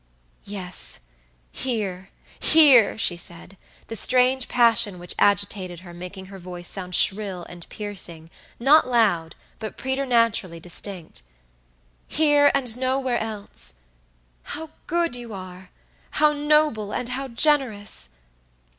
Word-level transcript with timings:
"Yes, 0.47 1.01
here, 1.51 2.09
here," 2.39 2.97
she 2.97 3.15
said, 3.15 3.55
the 3.85 3.95
strange 3.95 4.47
passion 4.47 4.97
which 4.97 5.13
agitated 5.19 5.81
her 5.81 5.93
making 5.93 6.25
her 6.25 6.39
voice 6.39 6.67
sound 6.67 6.95
shrill 6.95 7.43
and 7.47 7.69
piercingnot 7.69 8.87
loud, 8.87 9.35
but 9.59 9.77
preternaturally 9.77 10.59
distinct; 10.59 11.21
"here 12.07 12.49
and 12.55 12.75
nowhere 12.77 13.19
else. 13.19 13.75
How 14.57 14.71
good 14.87 15.15
you 15.15 15.35
arehow 15.35 16.33
noble 16.47 16.91
and 16.93 17.09
how 17.09 17.27
generous! 17.27 18.09